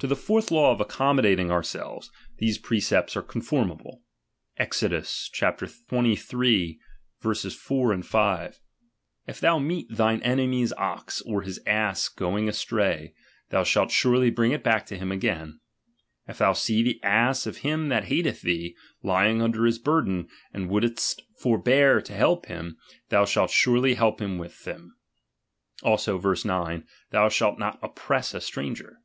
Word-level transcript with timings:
To 0.00 0.08
the 0.08 0.16
fourth 0.16 0.50
law 0.50 0.72
of 0.72 0.80
accommodating 0.80 1.52
our 1.52 1.62
fui. 1.62 1.78
selves, 1.78 2.10
these 2.38 2.58
precepts 2.58 3.16
are 3.16 3.22
conformable: 3.22 4.02
Exod. 4.56 4.90
xxiii. 5.06 6.76
4, 7.22 8.02
5: 8.02 8.60
If 9.28 9.38
thou 9.38 9.58
meet 9.60 9.86
thine 9.88 10.20
enemy's 10.22 10.72
ox, 10.72 11.20
or 11.20 11.42
his 11.42 11.60
ass 11.64 12.08
going 12.08 12.48
astray, 12.48 13.14
thou 13.50 13.62
shall 13.62 13.86
surely 13.88 14.30
bring 14.30 14.50
it 14.50 14.64
back 14.64 14.84
to 14.86 14.98
him 14.98 15.12
again. 15.12 15.60
If 16.26 16.38
thou 16.38 16.54
see 16.54 16.82
the 16.82 17.00
ass 17.04 17.46
of 17.46 17.58
him 17.58 17.88
that 17.90 18.06
hatetk 18.06 18.40
thee, 18.40 18.74
lying 19.04 19.40
under 19.40 19.64
his 19.64 19.78
burden, 19.78 20.26
and 20.52 20.68
wouldst 20.68 21.22
forbear 21.36 22.00
to 22.00 22.12
help 22.12 22.46
him, 22.46 22.76
thou 23.10 23.24
.shall 23.24 23.46
surely 23.46 23.94
help 23.94 24.20
with 24.20 24.66
him. 24.66 24.96
Also 25.84 26.18
(verse 26.18 26.44
9): 26.44 26.84
Thou 27.10 27.28
shall 27.28 27.56
not 27.56 27.78
oppress 27.80 28.34
a 28.34 28.40
stranger. 28.40 28.98